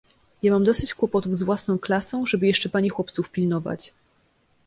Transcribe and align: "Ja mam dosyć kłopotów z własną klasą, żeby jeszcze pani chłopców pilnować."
"Ja 0.43 0.51
mam 0.53 0.63
dosyć 0.63 0.93
kłopotów 0.93 1.37
z 1.37 1.43
własną 1.43 1.79
klasą, 1.79 2.25
żeby 2.25 2.47
jeszcze 2.47 2.69
pani 2.69 2.89
chłopców 2.89 3.29
pilnować." 3.31 3.93